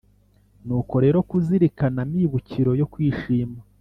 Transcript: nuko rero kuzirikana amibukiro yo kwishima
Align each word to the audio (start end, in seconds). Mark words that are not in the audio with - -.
nuko 0.65 0.95
rero 1.03 1.17
kuzirikana 1.29 1.99
amibukiro 2.05 2.71
yo 2.79 2.87
kwishima 2.93 3.57